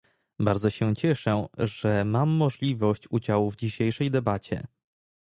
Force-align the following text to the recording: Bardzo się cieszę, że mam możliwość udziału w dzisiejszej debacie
Bardzo 0.39 0.69
się 0.69 0.95
cieszę, 0.95 1.45
że 1.57 2.05
mam 2.05 2.29
możliwość 2.29 3.03
udziału 3.09 3.51
w 3.51 3.55
dzisiejszej 3.55 4.11
debacie 4.11 4.63